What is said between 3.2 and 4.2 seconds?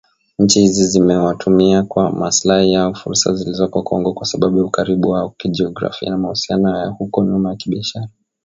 zilizoko Kongo